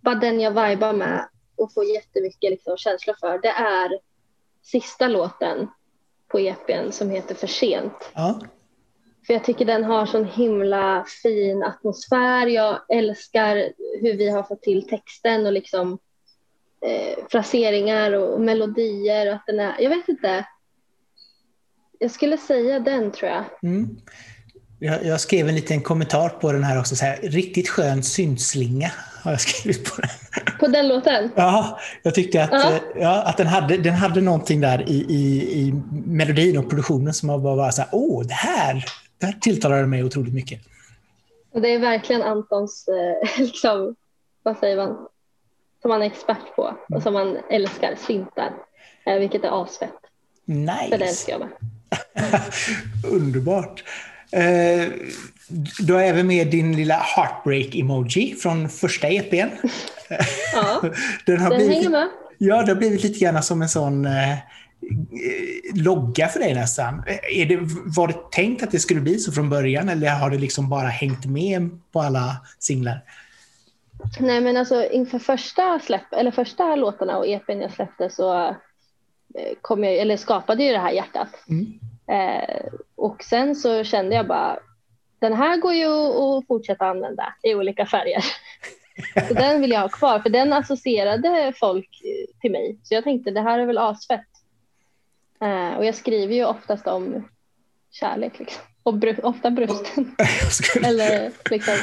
bara 0.00 0.14
den 0.14 0.40
jag 0.40 0.50
vibar 0.50 0.92
med 0.92 1.28
och 1.56 1.72
får 1.72 1.84
jättemycket 1.84 2.50
liksom 2.50 2.76
känslor 2.76 3.14
för, 3.20 3.38
det 3.38 3.48
är 3.48 3.98
sista 4.62 5.08
låten 5.08 5.68
på 6.28 6.38
EPn 6.38 6.90
som 6.90 7.10
heter 7.10 7.34
För 7.34 7.46
sent. 7.46 8.10
Ja. 8.14 8.40
För 9.26 9.34
jag 9.34 9.44
tycker 9.44 9.64
den 9.64 9.84
har 9.84 10.06
sån 10.06 10.24
himla 10.24 11.04
fin 11.22 11.62
atmosfär. 11.62 12.46
Jag 12.46 12.80
älskar 12.88 13.72
hur 14.00 14.16
vi 14.16 14.28
har 14.28 14.42
fått 14.42 14.62
till 14.62 14.88
texten 14.88 15.46
och 15.46 15.52
liksom 15.52 15.98
eh, 16.80 17.24
fraseringar 17.28 18.12
och 18.12 18.40
melodier. 18.40 19.28
Och 19.28 19.34
att 19.34 19.46
den 19.46 19.60
är, 19.60 19.80
jag 19.80 19.90
vet 19.90 20.08
inte. 20.08 20.46
Jag 21.98 22.10
skulle 22.10 22.38
säga 22.38 22.80
den 22.80 23.12
tror 23.12 23.30
jag. 23.30 23.44
Mm. 23.62 23.96
Jag, 24.84 25.04
jag, 25.04 25.20
skrev 25.20 25.48
en 25.48 25.54
liten 25.54 25.82
kommentar 25.82 26.28
på 26.28 26.52
den 26.52 26.64
här 26.64 26.80
också. 26.80 26.96
Så 26.96 27.04
här, 27.04 27.18
riktigt 27.22 27.68
skön 27.68 28.02
syntslinga 28.02 28.90
har 29.22 29.30
jag 29.30 29.40
skrivit 29.40 29.84
på 29.84 30.00
den. 30.00 30.10
På 30.60 30.66
den 30.66 30.88
låten? 30.88 31.30
Ja, 31.34 31.78
jag 32.02 32.14
tyckte 32.14 32.44
att, 32.44 32.50
uh-huh. 32.50 32.80
ja, 32.96 33.22
att 33.22 33.36
den, 33.36 33.46
hade, 33.46 33.76
den 33.76 33.94
hade 33.94 34.20
någonting 34.20 34.60
där 34.60 34.88
i, 34.88 34.94
i, 34.94 35.52
i 35.60 35.72
melodin 36.06 36.58
och 36.58 36.70
produktionen 36.70 37.14
som 37.14 37.28
var 37.28 37.38
bara 37.38 37.72
så 37.72 37.82
här, 37.82 37.88
åh, 37.92 38.26
det 38.26 38.34
här, 38.34 38.84
det 39.18 39.26
här 39.26 39.32
tilltalade 39.32 39.86
mig 39.86 40.04
otroligt 40.04 40.34
mycket. 40.34 40.60
Och 41.52 41.60
det 41.60 41.68
är 41.68 41.78
verkligen 41.78 42.22
Antons, 42.22 42.88
eh, 42.88 43.38
liksom, 43.44 43.94
vad 44.42 44.58
säger 44.58 44.76
man, 44.76 45.08
som 45.82 45.90
han 45.90 46.02
är 46.02 46.06
expert 46.06 46.56
på 46.56 46.76
och 46.88 47.02
som 47.02 47.14
han 47.14 47.36
älskar, 47.50 47.94
syntar, 48.06 48.52
eh, 49.06 49.14
vilket 49.14 49.44
är 49.44 49.62
asfett. 49.62 49.90
Nice. 50.44 50.88
Så 50.90 50.96
det 50.96 51.04
älskar 51.04 51.32
jag 51.32 51.40
med. 51.40 51.50
Underbart. 53.12 53.84
Eh, 54.34 54.88
du 55.78 55.92
har 55.92 56.00
även 56.00 56.26
med 56.26 56.46
din 56.50 56.76
lilla 56.76 56.94
heartbreak-emoji 56.94 58.34
från 58.34 58.68
första 58.68 59.08
EPn. 59.08 59.50
Ja, 60.54 60.82
den, 61.26 61.40
har 61.40 61.50
den 61.50 61.58
blivit, 61.58 61.76
hänger 61.76 61.90
med. 61.90 62.08
Ja, 62.38 62.62
det 62.62 62.72
har 62.72 62.78
blivit 62.78 63.02
lite 63.02 63.18
grann 63.18 63.42
som 63.42 63.62
en 63.62 63.68
sån 63.68 64.06
eh, 64.06 64.38
logga 65.74 66.28
för 66.28 66.40
dig 66.40 66.54
nästan. 66.54 67.04
Är 67.32 67.46
det, 67.46 67.58
var 67.96 68.08
det 68.08 68.30
tänkt 68.32 68.62
att 68.62 68.70
det 68.70 68.78
skulle 68.78 69.00
bli 69.00 69.18
så 69.18 69.32
från 69.32 69.50
början 69.50 69.88
eller 69.88 70.08
har 70.08 70.30
det 70.30 70.38
liksom 70.38 70.68
bara 70.68 70.88
hängt 70.88 71.26
med 71.26 71.70
på 71.92 72.00
alla 72.00 72.36
singlar? 72.58 73.00
Nej, 74.20 74.40
men 74.40 74.56
alltså 74.56 74.90
inför 74.90 75.18
första 75.18 75.80
släpp, 75.82 76.12
eller 76.12 76.30
första 76.30 76.76
låtarna 76.76 77.18
och 77.18 77.26
EPn 77.26 77.60
jag 77.60 77.72
släppte 77.72 78.10
så 78.10 78.44
eh, 78.44 78.54
kom 79.60 79.84
jag, 79.84 79.96
eller 79.96 80.16
skapade 80.16 80.64
ju 80.64 80.72
det 80.72 80.78
här 80.78 80.92
hjärtat. 80.92 81.28
Mm. 81.48 81.72
Eh, 82.06 82.66
och 82.94 83.24
sen 83.24 83.56
så 83.56 83.84
kände 83.84 84.14
jag 84.14 84.26
bara, 84.26 84.58
den 85.18 85.32
här 85.32 85.56
går 85.56 85.72
ju 85.74 85.86
att 85.86 86.46
fortsätta 86.46 86.86
använda 86.86 87.34
i 87.42 87.54
olika 87.54 87.86
färger. 87.86 88.24
Så 89.28 89.34
den 89.40 89.60
vill 89.60 89.70
jag 89.70 89.80
ha 89.80 89.88
kvar, 89.88 90.20
för 90.20 90.30
den 90.30 90.52
associerade 90.52 91.52
folk 91.56 92.02
till 92.40 92.50
mig. 92.50 92.78
Så 92.82 92.94
jag 92.94 93.04
tänkte, 93.04 93.30
det 93.30 93.40
här 93.40 93.58
är 93.58 93.66
väl 93.66 93.78
asfett. 93.78 94.28
Eh, 95.40 95.76
och 95.76 95.84
jag 95.84 95.94
skriver 95.94 96.34
ju 96.34 96.44
oftast 96.44 96.86
om 96.86 97.28
kärlek, 97.90 98.38
liksom. 98.38 98.62
och 98.82 98.94
br 98.94 99.26
ofta 99.26 99.50
brusten. 99.50 100.16
Eller 100.84 101.32
liksom 101.50 101.74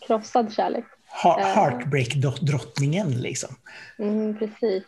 krossad 0.00 0.52
kärlek. 0.52 0.84
Eh. 1.24 1.46
Heartbreak-drottningen 1.54 3.10
liksom. 3.10 3.54
Mm, 3.98 4.38
precis. 4.38 4.84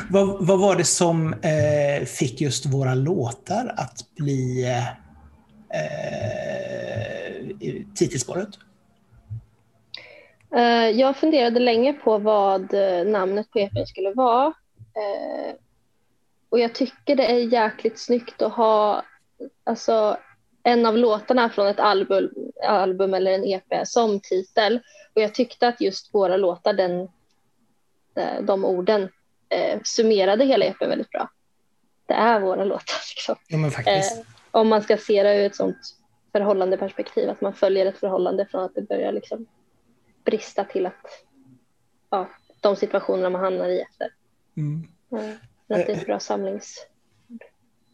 vad, 0.10 0.46
vad, 0.46 0.60
var 0.60 0.76
det 0.76 0.84
som 0.84 1.32
eh, 1.32 2.04
fick 2.06 2.40
just 2.40 2.66
våra 2.66 2.94
låtar 2.94 3.74
att 3.76 4.14
bli 4.16 4.64
eh, 4.64 4.84
titelspåret? 7.94 8.48
Eh, 10.56 10.90
jag 10.90 11.16
funderade 11.16 11.60
länge 11.60 11.92
på 11.92 12.18
vad 12.18 12.74
eh, 12.74 13.06
namnet 13.06 13.50
på 13.50 13.58
EPn 13.58 13.86
skulle 13.86 14.12
vara. 14.12 14.46
Eh, 14.76 15.54
och 16.48 16.60
jag 16.60 16.74
tycker 16.74 17.16
det 17.16 17.26
är 17.26 17.52
jäkligt 17.52 17.98
snyggt 17.98 18.42
att 18.42 18.52
ha 18.52 19.02
alltså, 19.64 20.16
en 20.66 20.86
av 20.86 20.98
låtarna 20.98 21.50
från 21.50 21.66
ett 21.66 21.80
album, 21.80 22.30
album 22.66 23.14
eller 23.14 23.32
en 23.32 23.44
EP 23.44 23.86
som 23.88 24.20
titel. 24.20 24.80
Och 25.14 25.22
jag 25.22 25.34
tyckte 25.34 25.68
att 25.68 25.80
just 25.80 26.14
våra 26.14 26.36
låtar, 26.36 26.72
den, 26.72 27.00
eh, 28.14 28.42
de 28.42 28.64
orden, 28.64 29.08
eh, 29.48 29.80
summerade 29.84 30.44
hela 30.44 30.64
EPn 30.64 30.88
väldigt 30.88 31.10
bra. 31.10 31.30
Det 32.06 32.14
är 32.14 32.40
våra 32.40 32.64
låtar. 32.64 32.96
Liksom. 33.16 33.36
Ja. 33.48 33.92
Eh, 33.92 34.02
om 34.50 34.68
man 34.68 34.82
ska 34.82 34.96
se 34.96 35.22
det 35.22 35.36
ur 35.36 35.46
ett 35.46 35.56
sånt 35.56 35.96
förhållandeperspektiv, 36.32 37.30
att 37.30 37.40
man 37.40 37.54
följer 37.54 37.86
ett 37.86 37.98
förhållande 37.98 38.46
från 38.46 38.64
att 38.64 38.74
det 38.74 38.82
börjar 38.82 39.12
liksom 39.12 39.46
brista 40.24 40.64
till 40.64 40.86
att 40.86 41.24
ja, 42.10 42.28
de 42.60 42.76
situationerna 42.76 43.30
man 43.30 43.40
hamnar 43.40 43.68
i 43.68 43.80
efter. 43.80 44.08
Mm. 44.56 44.88
Mm. 45.12 45.36
Att 45.68 45.86
det 45.86 45.92
är 45.92 45.96
ett 45.96 46.06
bra 46.06 46.20
samlings... 46.20 46.86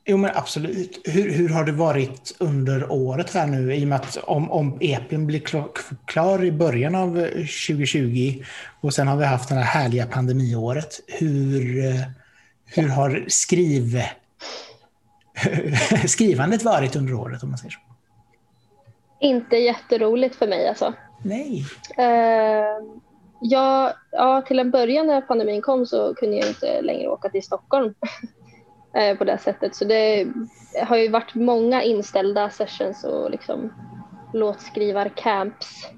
Jo 0.05 0.17
men 0.17 0.31
absolut. 0.35 1.01
Hur, 1.05 1.33
hur 1.33 1.49
har 1.49 1.65
det 1.65 1.73
varit 1.73 2.37
under 2.39 2.93
året 2.93 3.35
här 3.35 3.47
nu 3.47 3.75
i 3.75 3.85
och 3.85 3.89
med 3.89 3.97
att 3.97 4.17
om, 4.17 4.51
om 4.51 4.79
EPn 4.81 5.27
blir 5.27 5.41
klar, 5.41 5.69
klar 6.05 6.45
i 6.45 6.53
början 6.53 6.95
av 6.95 7.15
2020 7.15 8.43
och 8.81 8.95
sen 8.95 9.09
har 9.09 9.17
vi 9.17 9.25
haft 9.25 9.49
det 9.49 9.55
här 9.55 9.63
härliga 9.63 10.07
pandemiåret. 10.07 11.01
Hur, 11.07 11.83
hur 12.67 12.89
har 12.89 13.25
skriv, 13.29 14.03
skrivandet 16.07 16.63
varit 16.63 16.97
under 16.97 17.15
året 17.15 17.43
om 17.43 17.49
man 17.49 17.59
säger 17.59 17.71
så? 17.71 17.81
Inte 19.21 19.57
jätteroligt 19.57 20.37
för 20.37 20.47
mig 20.47 20.69
alltså. 20.69 20.95
Nej. 21.23 21.65
Uh, 21.99 23.01
ja, 23.41 23.95
ja, 24.11 24.43
till 24.43 24.59
en 24.59 24.71
början 24.71 25.07
när 25.07 25.21
pandemin 25.21 25.63
kom 25.63 25.87
så 25.87 26.15
kunde 26.15 26.37
jag 26.37 26.49
inte 26.49 26.83
längre 26.83 27.09
åka 27.09 27.29
till 27.29 27.43
Stockholm 27.43 27.95
uh, 28.97 29.19
på 29.19 29.25
det 29.25 29.39
sättet. 29.39 29.75
Så 29.75 29.85
det 29.85 30.27
har 30.87 30.97
ju 30.97 31.09
varit 31.09 31.35
många 31.35 31.83
inställda 31.83 32.51
sessions 32.51 33.05
och 33.05 33.31
liksom 33.31 33.73
låtskrivarcamps. 34.33 35.89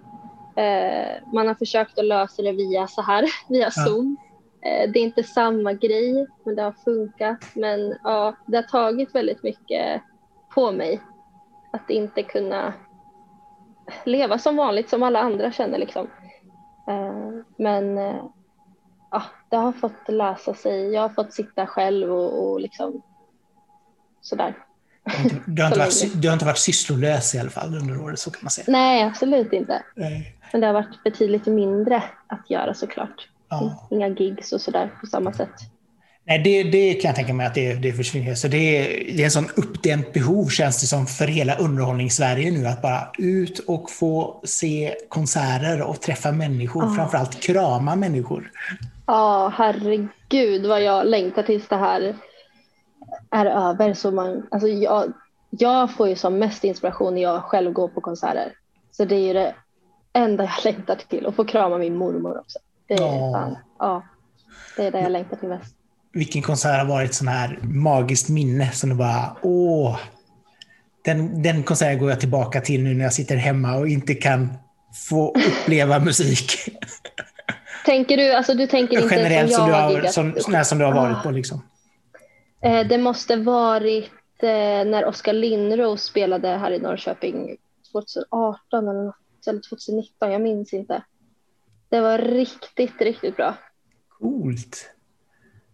Uh, 0.58 1.32
man 1.34 1.46
har 1.46 1.54
försökt 1.54 1.98
att 1.98 2.04
lösa 2.04 2.42
det 2.42 2.52
via 2.52 2.86
så 2.86 3.02
här, 3.02 3.24
via 3.48 3.70
Zoom. 3.70 4.16
Det 4.62 4.98
är 4.98 5.02
inte 5.02 5.22
samma 5.22 5.72
grej, 5.72 6.26
men 6.44 6.54
det 6.54 6.62
har 6.62 6.72
funkat. 6.72 7.44
Men 7.54 7.96
ja, 8.04 8.36
det 8.46 8.56
har 8.56 8.62
tagit 8.62 9.14
väldigt 9.14 9.42
mycket 9.42 10.02
på 10.54 10.72
mig 10.72 11.00
att 11.72 11.90
inte 11.90 12.22
kunna 12.22 12.72
leva 14.04 14.38
som 14.38 14.56
vanligt 14.56 14.88
som 14.88 15.02
alla 15.02 15.20
andra 15.20 15.52
känner 15.52 15.78
liksom. 15.78 16.06
Eh, 16.88 17.44
men 17.56 17.98
eh, 17.98 18.24
ja, 19.12 19.22
det 19.48 19.56
har 19.56 19.72
fått 19.72 20.08
lösa 20.08 20.54
sig. 20.54 20.92
Jag 20.92 21.02
har 21.02 21.08
fått 21.08 21.32
sitta 21.32 21.66
själv 21.66 22.12
och, 22.12 22.50
och 22.50 22.60
liksom 22.60 23.02
sådär. 24.20 24.54
Du 25.46 25.62
har, 25.62 25.68
inte 25.68 25.78
varit, 25.84 26.22
du 26.22 26.28
har 26.28 26.32
inte 26.32 26.44
varit 26.44 26.58
sysslolös 26.58 27.34
i 27.34 27.38
alla 27.38 27.50
fall 27.50 27.74
under 27.74 28.00
året, 28.00 28.18
så 28.18 28.30
kan 28.30 28.40
man 28.42 28.50
säga. 28.50 28.64
Nej, 28.68 29.02
absolut 29.02 29.52
inte. 29.52 29.82
Nej. 29.96 30.36
Men 30.52 30.60
det 30.60 30.66
har 30.66 30.74
varit 30.74 31.04
betydligt 31.04 31.46
mindre 31.46 32.02
att 32.26 32.50
göra 32.50 32.74
såklart. 32.74 33.28
Ja. 33.48 33.88
Inga 33.90 34.08
gigs 34.08 34.52
och 34.52 34.60
sådär 34.60 34.90
på 35.00 35.06
samma 35.06 35.32
sätt. 35.32 35.54
Nej, 36.24 36.38
det, 36.38 36.62
det 36.62 36.94
kan 36.94 37.08
jag 37.08 37.16
tänka 37.16 37.32
mig 37.32 37.46
att 37.46 37.54
det, 37.54 37.74
det 37.74 37.92
försvinner. 37.92 38.34
Så 38.34 38.48
det, 38.48 38.56
är, 38.56 39.14
det 39.16 39.22
är 39.22 39.24
en 39.24 39.30
sån 39.30 39.48
uppdämt 39.56 40.12
behov 40.12 40.48
känns 40.48 40.80
det 40.80 40.86
som 40.86 41.06
för 41.06 41.26
hela 41.26 41.56
underhållningssverige 41.56 42.50
nu 42.50 42.66
att 42.66 42.82
bara 42.82 43.08
ut 43.18 43.58
och 43.58 43.90
få 43.90 44.40
se 44.44 44.94
konserter 45.08 45.82
och 45.82 46.00
träffa 46.00 46.32
människor. 46.32 46.84
Oh. 46.84 46.94
Framförallt 46.94 47.42
krama 47.42 47.96
människor. 47.96 48.50
Ja, 49.06 49.46
oh, 49.46 49.52
herregud 49.52 50.66
vad 50.66 50.82
jag 50.82 51.06
längtar 51.06 51.42
tills 51.42 51.68
det 51.68 51.76
här 51.76 52.16
är 53.30 53.46
över. 53.46 53.94
Så 53.94 54.10
man, 54.10 54.46
alltså 54.50 54.68
jag, 54.68 55.12
jag 55.50 55.94
får 55.94 56.08
ju 56.08 56.16
som 56.16 56.38
mest 56.38 56.64
inspiration 56.64 57.14
när 57.14 57.22
jag 57.22 57.42
själv 57.42 57.72
går 57.72 57.88
på 57.88 58.00
konserter. 58.00 58.52
Så 58.90 59.04
det 59.04 59.14
är 59.14 59.26
ju 59.26 59.32
det 59.32 59.54
enda 60.12 60.44
jag 60.44 60.64
längtar 60.64 60.96
till. 61.08 61.26
Och 61.26 61.34
få 61.34 61.44
krama 61.44 61.78
min 61.78 61.96
mormor 61.96 62.38
också. 62.38 62.58
Det 62.86 62.94
är, 62.94 63.00
oh. 63.00 63.32
fan, 63.32 63.56
ja, 63.78 64.02
det 64.76 64.86
är 64.86 64.90
det 64.90 65.00
jag 65.00 65.12
längtar 65.12 65.36
till 65.36 65.48
mest 65.48 65.76
vilken 66.12 66.42
konsert 66.42 66.78
har 66.78 66.86
varit 66.86 67.14
sån 67.14 67.28
här 67.28 67.58
magiskt 67.62 68.28
minne 68.28 68.70
som 68.72 68.90
du 68.90 68.96
bara, 68.96 69.36
åh, 69.42 69.98
den, 71.04 71.42
den 71.42 71.62
konserten 71.62 71.98
går 71.98 72.10
jag 72.10 72.20
tillbaka 72.20 72.60
till 72.60 72.82
nu 72.82 72.94
när 72.94 73.04
jag 73.04 73.12
sitter 73.12 73.36
hemma 73.36 73.74
och 73.74 73.88
inte 73.88 74.14
kan 74.14 74.52
få 75.08 75.34
uppleva 75.48 75.98
musik. 76.04 76.52
Tänker 77.84 78.16
du, 78.16 78.32
alltså 78.32 78.54
du 78.54 78.66
tänker 78.66 79.02
inte 79.02 79.14
Generellt 79.14 79.52
som, 79.52 79.68
jag 79.68 80.12
som, 80.12 80.28
du 80.28 80.32
har, 80.32 80.40
som, 80.40 80.52
när 80.52 80.64
som 80.64 80.78
du 80.78 80.84
har 80.84 80.92
varit 80.92 81.22
på 81.22 81.30
liksom? 81.30 81.62
Eh, 82.62 82.86
det 82.86 82.98
måste 82.98 83.36
varit 83.36 84.12
eh, 84.42 84.48
när 84.90 85.04
Oskar 85.04 85.32
Lindros 85.32 86.02
spelade 86.02 86.48
här 86.48 86.70
i 86.70 86.78
Norrköping 86.78 87.56
2018 87.92 88.88
eller, 88.88 89.04
något, 89.04 89.16
eller 89.46 89.60
2019, 89.70 90.32
jag 90.32 90.40
minns 90.40 90.72
inte. 90.72 91.02
Det 91.88 92.00
var 92.00 92.18
riktigt, 92.18 93.00
riktigt 93.00 93.36
bra. 93.36 93.54
Coolt. 94.08 94.91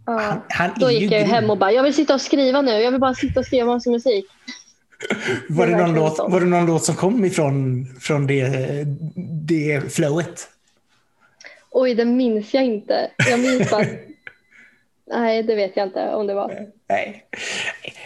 Ja. 0.08 0.20
Han, 0.20 0.40
han 0.48 0.70
Då 0.80 0.90
gick 0.90 1.12
jag 1.12 1.20
hem 1.20 1.50
och 1.50 1.58
bara, 1.58 1.72
jag 1.72 1.82
vill 1.82 1.94
sitta 1.94 2.14
och 2.14 2.20
skriva 2.20 2.62
nu. 2.62 2.70
Jag 2.70 2.90
vill 2.90 3.00
bara 3.00 3.14
sitta 3.14 3.40
och 3.40 3.46
skriva 3.46 3.66
massa 3.66 3.90
musik. 3.90 4.26
Var 5.48 5.66
det, 5.66 5.76
någon 5.76 5.94
låt, 5.94 6.18
var 6.18 6.40
det 6.40 6.46
någon 6.46 6.66
låt 6.66 6.84
som 6.84 6.94
kom 6.94 7.24
ifrån 7.24 7.86
från 8.00 8.26
det, 8.26 8.48
det 9.46 9.92
flowet? 9.94 10.48
Oj, 11.70 11.94
det 11.94 12.04
minns 12.04 12.54
jag 12.54 12.64
inte. 12.64 13.10
Jag 13.30 13.40
minns 13.40 13.70
bara 13.70 13.84
Nej, 15.10 15.42
det 15.42 15.54
vet 15.54 15.76
jag 15.76 15.86
inte 15.86 16.08
om 16.08 16.26
det 16.26 16.34
var. 16.34 16.66
Nej. 16.88 17.24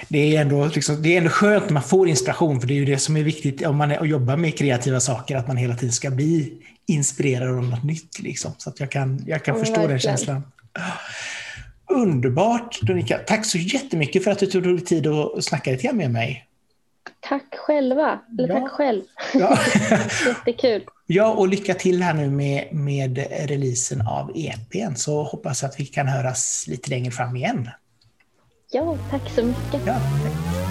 Det 0.09 0.37
är 0.37 0.41
ändå, 0.41 0.67
liksom, 0.75 1.03
det 1.03 1.15
är 1.15 1.19
ändå 1.19 1.31
skönt 1.31 1.65
när 1.65 1.73
man 1.73 1.83
får 1.83 2.09
inspiration, 2.09 2.61
för 2.61 2.69
det 2.69 2.75
är 2.75 2.77
ju 2.77 2.85
det 2.85 2.99
som 2.99 3.17
är 3.17 3.23
viktigt 3.23 3.67
om 3.67 3.77
man 3.77 3.91
är, 3.91 3.99
och 4.01 4.07
jobbar 4.07 4.37
med 4.37 4.59
kreativa 4.59 5.01
saker, 5.01 5.37
att 5.37 5.49
man 5.49 5.57
hela 5.57 5.75
tiden 5.75 5.93
ska 5.93 6.11
bli 6.11 6.53
inspirerad 6.87 7.49
av 7.49 7.65
något 7.65 7.85
nytt. 7.85 8.19
Liksom. 8.19 8.53
Så 8.59 8.71
att 8.71 8.81
jag 8.81 8.91
kan, 8.91 9.25
jag 9.27 9.45
kan 9.45 9.55
Ja, 9.55 9.61
förstå 9.61 9.75
verkligen. 9.75 9.91
den 9.91 10.01
känslan. 10.01 10.43
Underbart, 11.95 12.81
Donika. 12.83 13.19
Tack 13.19 13.45
så 13.47 13.59
jättemycket 13.59 14.25
för 14.25 14.31
att 14.31 14.39
du 14.39 14.47
tog 14.47 14.63
dig 14.63 14.81
tid 14.81 15.07
att 15.07 15.45
snacka 15.45 15.71
lite 15.71 15.83
grann 15.83 15.97
med 15.97 16.11
mig. 16.11 16.47
Tack 17.21 17.55
själva, 17.57 18.19
eller 18.39 18.49
Ja. 18.49 18.61
tack 18.61 18.71
själv. 18.71 19.03
Ja. 19.35 19.59
Jättekul. 20.27 20.85
Ja, 21.07 21.33
och 21.33 21.49
lycka 21.49 21.75
till 21.75 22.03
här 22.03 22.15
nu 22.15 22.31
med, 22.31 22.69
med 22.75 23.19
releasen 23.49 24.01
av 24.07 24.33
EPn, 24.35 24.95
så 24.95 25.23
hoppas 25.23 25.63
jag 25.63 25.69
att 25.69 25.81
vi 25.81 25.87
kan 25.87 26.09
höras 26.09 26.65
lite 26.69 26.91
längre 26.91 27.11
fram 27.11 27.37
igen. 27.37 27.71
Ja, 28.71 28.97
tack 29.11 29.31
så 29.35 29.43
mycket. 29.43 29.81
Ja, 29.87 29.95
tack. 29.95 30.62